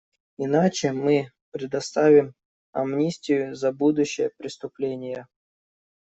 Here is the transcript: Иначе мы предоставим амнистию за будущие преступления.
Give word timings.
Иначе 0.39 0.93
мы 0.93 1.29
предоставим 1.51 2.33
амнистию 2.73 3.53
за 3.55 3.71
будущие 3.71 4.31
преступления. 4.35 5.27